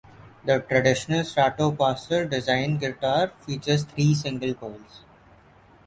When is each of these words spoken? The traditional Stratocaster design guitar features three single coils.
The 0.43 0.59
traditional 0.61 1.19
Stratocaster 1.19 2.27
design 2.27 2.79
guitar 2.79 3.27
features 3.45 3.83
three 3.83 4.15
single 4.15 4.55
coils. 4.55 5.01